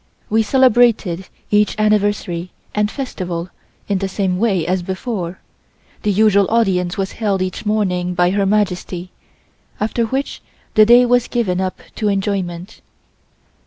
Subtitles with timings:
[0.31, 3.49] We celebrated each anniversary and festival
[3.87, 5.37] in the same way as before:
[6.01, 9.11] the usual audience was held each morning by Her Majesty,
[9.79, 10.41] after which
[10.73, 12.81] the day was given up to enjoyment.